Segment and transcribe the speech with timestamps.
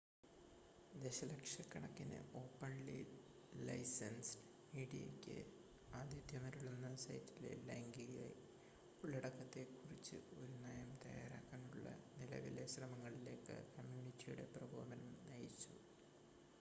[0.93, 4.39] ദശലക്ഷക്കണക്കിന് ഓപ്പൺലി-ലൈസെന്സ്ഡ്
[4.73, 5.35] മീഡിയക്ക്
[5.91, 8.17] ആതിഥ്യമരുളുന്ന സൈറ്റിലെ ലൈംഗിക
[9.03, 11.87] ഉള്ളടക്കത്തെ കുറിച്ച് ഒരു നയം തയ്യാറാക്കാനുള്ള
[12.17, 15.77] നിലവിലെ ശ്രമങ്ങളിലേക്ക് കമ്മ്യൂണിറ്റിയുടെ പ്രകോപനം നയിച്ചു